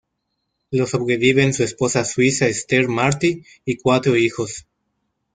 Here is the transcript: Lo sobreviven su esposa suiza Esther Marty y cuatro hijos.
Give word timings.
Lo 0.71 0.87
sobreviven 0.87 1.53
su 1.53 1.61
esposa 1.63 2.03
suiza 2.05 2.47
Esther 2.47 2.87
Marty 2.87 3.43
y 3.65 3.77
cuatro 3.77 4.15
hijos. 4.15 4.65